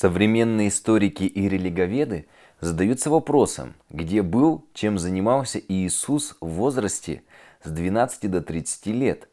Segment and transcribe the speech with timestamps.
[0.00, 2.26] Современные историки и религоведы
[2.58, 7.22] задаются вопросом, где был, чем занимался Иисус в возрасте
[7.62, 9.28] с 12 до 30 лет.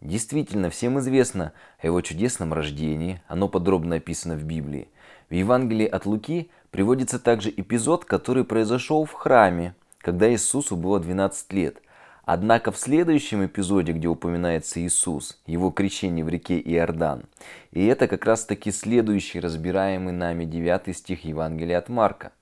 [0.00, 4.88] Действительно, всем известно о его чудесном рождении, оно подробно описано в Библии.
[5.30, 11.52] В Евангелии от Луки приводится также эпизод, который произошел в храме, когда Иисусу было 12
[11.52, 11.80] лет–
[12.30, 17.22] Однако в следующем эпизоде, где упоминается Иисус, его крещение в реке Иордан,
[17.72, 22.32] и это как раз таки следующий разбираемый нами 9 стих Евангелия от Марка.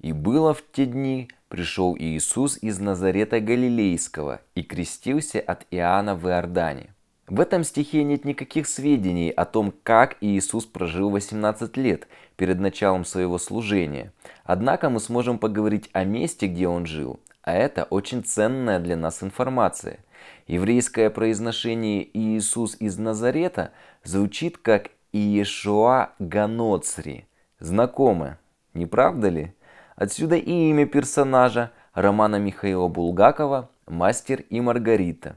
[0.00, 6.26] «И было в те дни, пришел Иисус из Назарета Галилейского и крестился от Иоанна в
[6.26, 6.94] Иордане».
[7.26, 13.04] В этом стихе нет никаких сведений о том, как Иисус прожил 18 лет перед началом
[13.04, 14.14] своего служения.
[14.44, 19.22] Однако мы сможем поговорить о месте, где он жил, а это очень ценная для нас
[19.22, 20.00] информация.
[20.46, 23.72] Еврейское произношение Иисус из Назарета
[24.04, 27.26] звучит как Иешуа Ганоцри.
[27.58, 28.36] Знакомо,
[28.74, 29.54] не правда ли?
[29.96, 35.36] Отсюда и имя персонажа романа Михаила Булгакова «Мастер и Маргарита».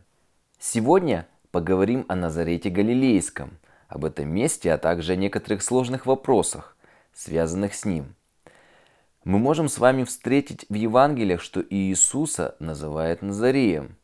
[0.59, 3.52] Сегодня поговорим о Назарете Галилейском,
[3.88, 6.75] об этом месте, а также о некоторых сложных вопросах,
[7.14, 8.16] связанных с ним–
[9.23, 13.95] мы можем с вами встретить в Евангелиях, что Иисуса называют Назареем.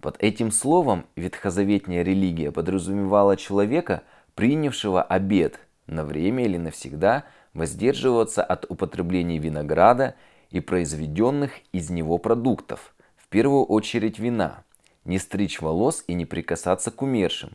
[0.00, 4.02] Под этим словом ветхозаветная религия подразумевала человека,
[4.34, 10.16] принявшего обет на время или навсегда воздерживаться от употребления винограда
[10.50, 14.64] и произведенных из него продуктов, в первую очередь вина,
[15.04, 17.52] не стричь волос и не прикасаться к умершим.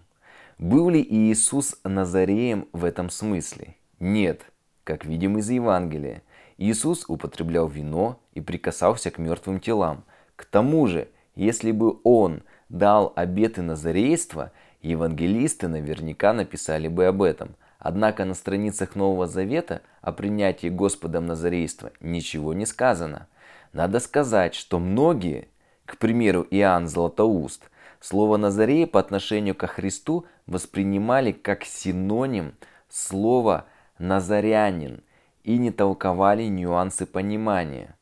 [0.58, 3.76] Был ли Иисус Назареем в этом смысле?
[4.00, 4.46] Нет,
[4.88, 6.24] как видим из Евангелия.
[6.58, 10.06] Иисус употреблял вино и прикасался к мертвым телам.
[10.38, 17.58] К тому же, если бы Он дал обеты назарейства, евангелисты наверняка написали бы об этом.
[17.80, 23.28] Однако на страницах Нового Завета о принятии Господом назарейства ничего не сказано.
[23.74, 25.50] Надо сказать, что многие,
[25.86, 27.70] к примеру Иоанн Златоуст,
[28.00, 32.54] слово Назарей по отношению ко Христу воспринимали как синоним
[32.88, 33.66] слова
[34.00, 35.02] «назарянин»,
[35.48, 37.96] и не толковали нюансы понимания.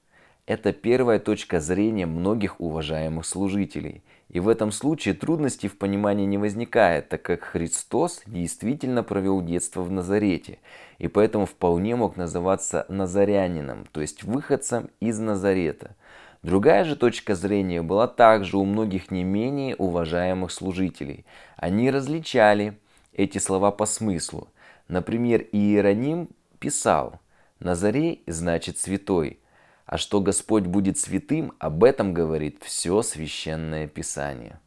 [0.47, 4.03] Это первая точка зрения многих уважаемых служителей.
[4.29, 9.83] И в этом случае трудностей в понимании не возникает, так как Христос действительно провел детство
[9.83, 10.57] в Назарете,
[10.97, 15.95] и поэтому вполне мог называться назарянином, то есть выходцем из Назарета.
[16.41, 21.25] Другая же точка зрения была также у многих не менее уважаемых служителей.
[21.57, 22.77] Они различали
[23.13, 24.49] эти слова по смыслу.
[24.87, 26.29] Например, Иероним
[26.59, 27.19] писал–
[27.59, 29.39] Назарей значит святой,
[29.85, 34.59] а что Господь будет святым, об этом говорит все священное Писание.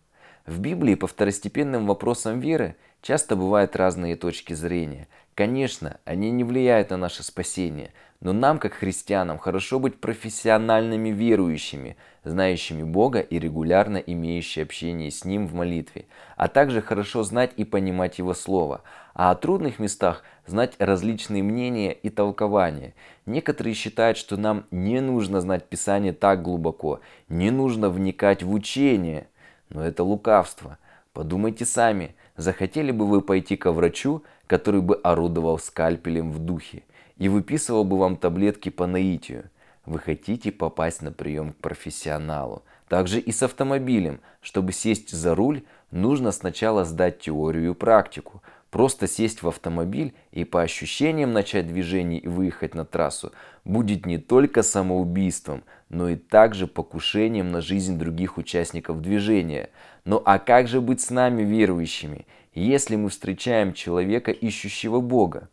[0.46, 5.06] В Библии по второстепенным вопросам веры часто бывают разные точки зрения.
[5.38, 11.96] Конечно, они не влияют на наше спасение, но нам, как христианам, хорошо быть профессиональными верующими,
[12.24, 16.06] знающими Бога и регулярно имеющими общение с Ним в молитве,
[16.36, 18.82] а также хорошо знать и понимать Его Слово,
[19.14, 22.94] а о трудных местах знать различные мнения и толкования.
[23.24, 29.28] Некоторые считают, что нам не нужно знать Писание так глубоко, не нужно вникать в учение,
[29.68, 30.78] но это лукавство.
[31.12, 36.82] Подумайте сами, захотели бы вы пойти ко врачу, который бы орудовал скальпелем в духе
[37.18, 39.50] и выписывал бы вам таблетки по наитию.
[39.86, 42.64] Вы хотите попасть на прием к профессионалу.
[42.88, 44.20] Также и с автомобилем.
[44.40, 48.42] Чтобы сесть за руль, нужно сначала сдать теорию и практику.
[48.70, 53.32] Просто сесть в автомобиль и по ощущениям начать движение и выехать на трассу
[53.64, 59.70] будет не только самоубийством, но и также покушением на жизнь других участников движения.
[60.04, 62.26] Ну а как же быть с нами верующими,
[62.58, 65.48] если мы встречаем человека, ищущего Бога?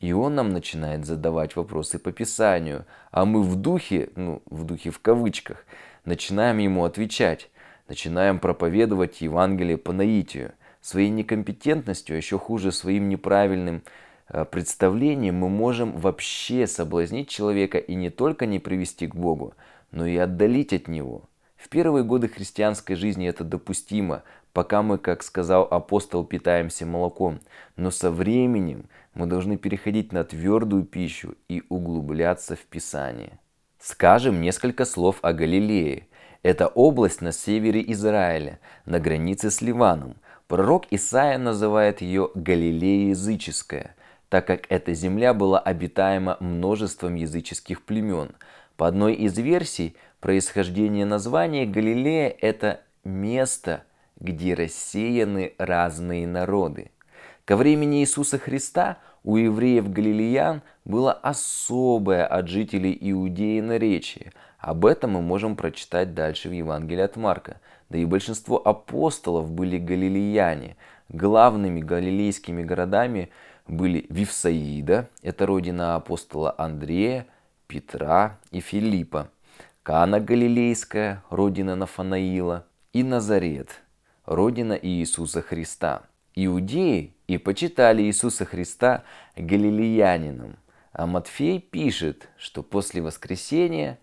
[0.00, 4.90] И он нам начинает задавать вопросы по Писанию, а мы в духе, ну в духе
[4.90, 5.66] в кавычках,
[6.04, 7.50] начинаем ему отвечать,
[7.86, 13.82] начинаем проповедовать Евангелие по наитию своей некомпетентностью, а еще хуже своим неправильным
[14.28, 19.54] э, представлением мы можем вообще соблазнить человека и не только не привести к Богу,
[19.90, 21.24] но и отдалить от Него.
[21.56, 24.22] В первые годы христианской жизни это допустимо,
[24.52, 27.40] пока мы, как сказал апостол, питаемся молоком.
[27.76, 33.38] Но со временем мы должны переходить на твердую пищу и углубляться в Писание.
[33.78, 36.06] Скажем несколько слов о Галилее.
[36.42, 40.16] Это область на севере Израиля, на границе с Ливаном–
[40.50, 43.94] Пророк Исаия называет ее Галилея языческая,
[44.28, 48.32] так как эта земля была обитаема множеством языческих племен.
[48.76, 53.84] По одной из версий, происхождение названия Галилея– это место,
[54.20, 56.90] где рассеяны разные народы.
[57.44, 64.32] Ко времени Иисуса Христа у евреев галилеян было особое от жителей Иудеи наречие.
[64.58, 67.60] Об этом мы можем прочитать дальше в Евангелии от Марка.
[67.88, 70.76] Да и большинство апостолов были галилеяне.
[71.08, 73.30] Главными галилейскими городами
[73.66, 77.26] были Вифсаида, это родина апостола Андрея,
[77.66, 79.30] Петра и Филиппа,
[79.82, 83.80] Кана Галилейская, родина Нафанаила, и Назарет,
[84.30, 86.04] родина Иисуса Христа.
[86.36, 89.02] Иудеи и почитали Иисуса Христа
[89.36, 90.56] галилеянином.
[90.92, 93.98] А Матфей пишет, что после воскресения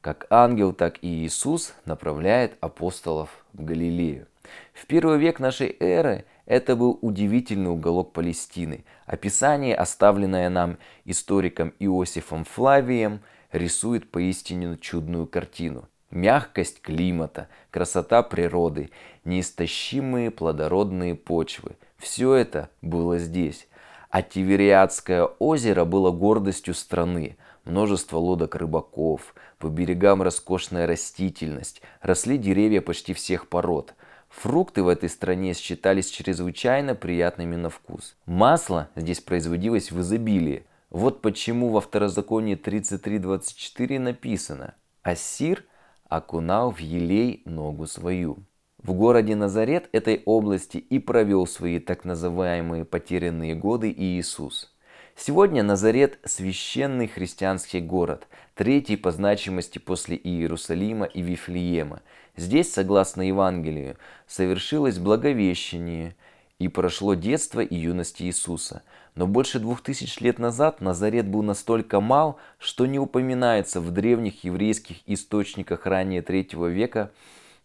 [0.00, 4.26] как ангел, так и Иисус направляет апостолов в Галилею.
[4.72, 8.84] В первый век нашей эры это был удивительный уголок Палестины.
[9.06, 13.20] Описание, оставленное нам историком Иосифом Флавием,
[13.52, 15.88] рисует поистине чудную картину.
[16.12, 18.90] Мягкость климата, красота природы,
[19.24, 23.66] неистощимые плодородные почвы– все это было здесь.
[24.10, 27.38] А Тивериадское озеро было гордостью страны.
[27.64, 33.94] Множество лодок рыбаков, по берегам роскошная растительность, росли деревья почти всех пород.
[34.28, 38.16] Фрукты в этой стране считались чрезвычайно приятными на вкус.
[38.26, 40.66] Масло здесь производилось в изобилии.
[40.90, 45.64] Вот почему во второзаконии 33.24 написано «Ассир
[46.16, 48.44] окунал в елей ногу свою».
[48.82, 54.74] В городе Назарет этой области и провел свои так называемые потерянные годы Иисус.
[55.14, 58.26] Сегодня Назарет– священный христианский город,
[58.56, 62.02] третий по значимости после Иерусалима и Вифлеема.
[62.36, 66.16] Здесь, согласно Евангелию, совершилось благовещение
[66.58, 68.82] и прошло детство и юность Иисуса.
[69.14, 74.44] Но больше двух тысяч лет назад Назарет был настолько мал, что не упоминается в древних
[74.44, 77.10] еврейских источниках ранее третьего века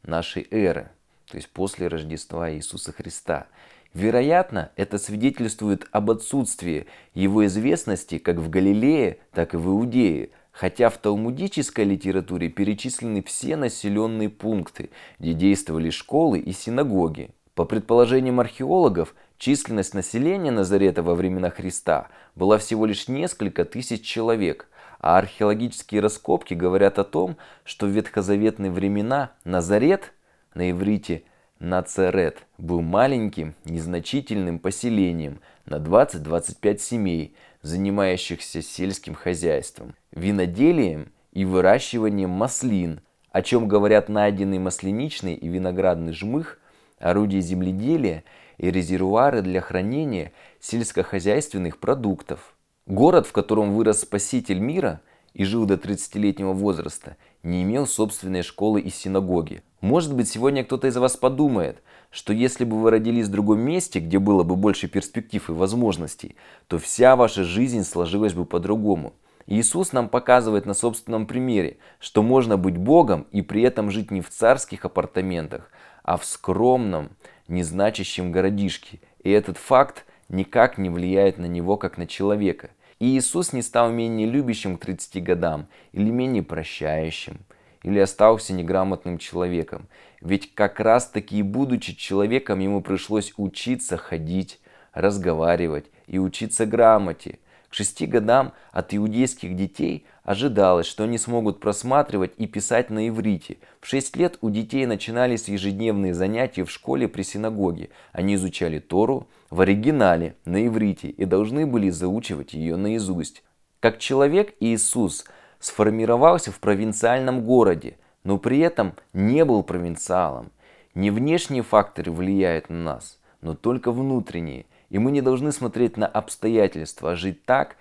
[0.03, 0.91] нашей эры
[1.29, 3.47] то есть после Рождества Иисуса Христа.
[3.93, 10.89] Вероятно, это свидетельствует об отсутствии его известности как в Галилее, так и в Иудее, хотя
[10.89, 14.89] в талмудической литературе перечислены все населенные пункты,
[15.19, 17.31] где действовали школы и синагоги.
[17.55, 24.67] По предположениям археологов, численность населения Назарета во времена Христа была всего лишь несколько тысяч человек,
[24.99, 30.13] а археологические раскопки говорят о том, что в ветхозаветные времена Назарет–
[30.57, 31.23] на иврите
[31.59, 43.01] Нацерет был маленьким, незначительным поселением на 20-25 семей, занимающихся сельским хозяйством, виноделием и выращиванием маслин,
[43.31, 46.59] о чем говорят найденный масляничный и виноградный жмых,
[46.99, 48.23] орудия земледелия
[48.57, 52.55] и резервуары для хранения сельскохозяйственных продуктов.
[52.85, 55.01] Город, в котором вырос Спаситель мира
[55.33, 59.61] и жил до 30-летнего возраста, не имел собственной школы и синагоги.
[59.81, 63.99] Может быть, сегодня кто-то из вас подумает, что если бы вы родились в другом месте,
[63.99, 66.35] где было бы больше перспектив и возможностей,
[66.67, 69.13] то вся ваша жизнь сложилась бы по-другому.
[69.45, 74.21] Иисус нам показывает на собственном примере, что можно быть Богом и при этом жить не
[74.21, 75.71] в царских апартаментах,
[76.07, 77.11] а в скромном,
[77.47, 78.99] незначащем городишке.
[79.23, 82.71] И этот факт никак не влияет на него, как на человека.
[82.97, 87.37] И Иисус не стал менее любящим к 30 годам или менее прощающим–
[87.83, 89.87] или остался неграмотным человеком.
[90.19, 94.59] Ведь как раз таки будучи человеком, ему пришлось учиться ходить,
[94.93, 97.39] разговаривать и учиться грамоте.
[97.69, 103.57] К шести годам от иудейских детей ожидалось, что они смогут просматривать и писать на иврите.
[103.81, 107.89] В шесть лет у детей начинались ежедневные занятия в школе при синагоге.
[108.13, 113.43] Они изучали Тору в оригинале на иврите и должны были заучивать ее наизусть.
[113.79, 115.25] Как человек Иисус–
[115.59, 120.51] сформировался в провинциальном городе, но при этом не был провинциалом.
[120.93, 124.65] Не внешние факторы влияют на нас, но только внутренние.
[124.89, 127.75] И мы не должны смотреть на обстоятельства, а жить так,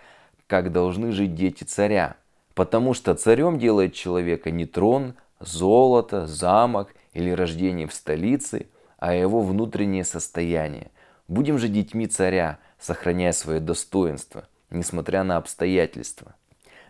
[0.46, 2.16] как должны жить дети царя.
[2.54, 9.42] Потому что царем делает человека не трон, золото, замок или рождение в столице, а его
[9.42, 10.90] внутреннее состояние.
[11.28, 16.34] Будем же детьми царя, сохраняя свое достоинство, несмотря на обстоятельства.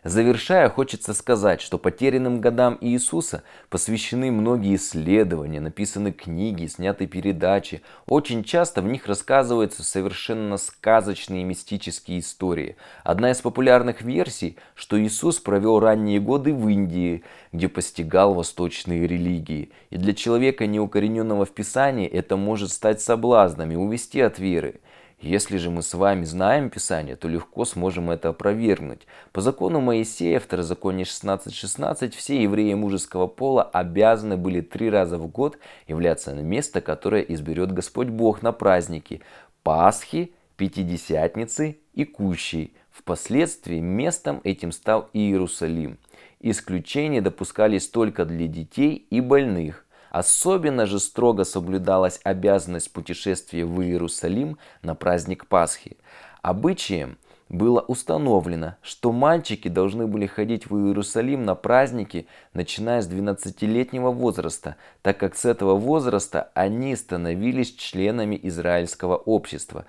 [0.06, 7.82] Завершая, хочется сказать, что потерянным годам Иисуса посвящены многие исследования, написаны книги, сняты передачи.
[8.06, 12.76] Очень часто в них рассказываются совершенно сказочные мистические истории.
[13.02, 19.72] Одна из популярных версий, что Иисус провел ранние годы в Индии, где постигал восточные религии.
[19.90, 24.76] И для человека, неукорененного в Писании, это может стать соблазном и увести от веры.
[25.20, 29.06] Если же мы с вами знаем Писание, то легко сможем это опровергнуть.
[29.32, 35.26] По закону Моисея, второзаконие 16.16, 16, все евреи мужеского пола обязаны были три раза в
[35.28, 35.58] год
[35.88, 39.22] являться на место, которое изберет Господь Бог на праздники
[39.62, 42.74] Пасхи, Пятидесятницы и Кущей.
[42.90, 45.98] Впоследствии местом этим стал Иерусалим.
[46.40, 49.85] Исключения допускались только для детей и больных.
[50.16, 55.98] Особенно же строго соблюдалась обязанность путешествия в Иерусалим на праздник Пасхи.
[56.40, 57.18] Обычаем
[57.50, 64.76] было установлено, что мальчики должны были ходить в Иерусалим на праздники, начиная с 12-летнего возраста,
[65.02, 69.84] так как с этого возраста они становились членами израильского общества,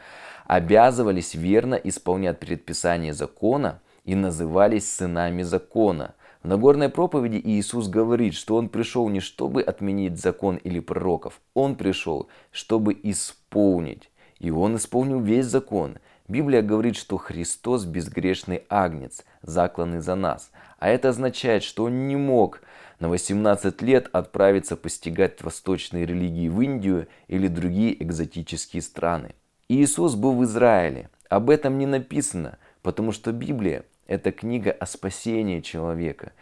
[0.46, 6.16] обязывались верно исполнять предписания закона и назывались сынами закона.
[6.48, 11.76] В Нагорной проповеди Иисус говорит, что Он пришел не чтобы отменить закон или пророков, Он
[11.76, 14.10] пришел, чтобы исполнить.
[14.40, 15.98] И Он исполнил весь закон.
[16.30, 20.52] Библия говорит, что Христос безгрешный агнец, закланный за нас.
[20.80, 22.62] А это означает, что Он не мог
[23.02, 29.36] на 18 лет отправиться постигать восточные религии в Индию или другие экзотические страны.
[29.68, 31.10] Иисус был в Израиле.
[31.30, 36.34] Об этом не написано, потому что Библия– это книга о спасении человека.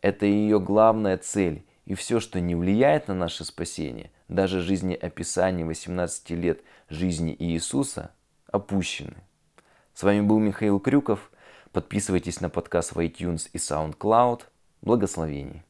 [0.00, 1.64] Это ее главная цель.
[1.84, 8.12] И все, что не влияет на наше спасение, даже жизнеописание 18 лет жизни Иисуса,
[8.46, 9.16] опущены.
[9.94, 11.30] С вами был Михаил Крюков.
[11.72, 14.42] Подписывайтесь на подкаст в iTunes и SoundCloud.
[14.80, 15.62] Благословений.